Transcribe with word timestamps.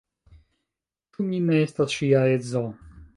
Ĉu 1.11 1.25
mi 1.27 1.41
ne 1.49 1.59
estas 1.67 1.93
ŝia 1.99 2.25
edzo? 2.39 2.63